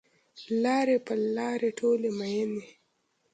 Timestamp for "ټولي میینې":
1.79-2.61